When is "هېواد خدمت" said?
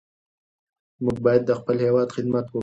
1.85-2.45